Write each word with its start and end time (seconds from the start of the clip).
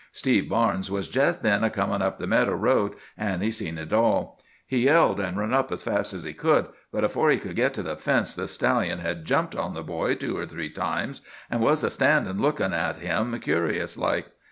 Steve 0.11 0.49
Barnes 0.49 0.89
was 0.89 1.07
jest 1.07 1.43
then 1.43 1.63
a 1.63 1.69
comin' 1.69 2.01
up 2.01 2.17
the 2.17 2.25
meadow 2.25 2.55
road, 2.55 2.95
an' 3.15 3.41
he 3.41 3.51
seen 3.51 3.77
it 3.77 3.93
all. 3.93 4.41
He 4.65 4.85
yelled, 4.85 5.21
an' 5.21 5.35
run 5.35 5.53
up 5.53 5.71
as 5.71 5.83
fast 5.83 6.11
as 6.15 6.23
he 6.23 6.33
could; 6.33 6.65
but 6.91 7.03
afore 7.03 7.29
he 7.29 7.37
could 7.37 7.55
git 7.55 7.75
to 7.75 7.83
the 7.83 7.95
fence 7.95 8.33
the 8.33 8.47
stallion 8.47 8.97
had 8.97 9.25
jumped 9.25 9.55
on 9.55 9.75
the 9.75 9.83
boy 9.83 10.15
two 10.15 10.35
or 10.35 10.47
three 10.47 10.71
times, 10.71 11.21
an' 11.51 11.59
was 11.59 11.83
a 11.83 11.91
standin' 11.91 12.41
lookin' 12.41 12.73
at 12.73 12.97
him 12.97 13.37
curious 13.39 13.95
like. 13.95 14.29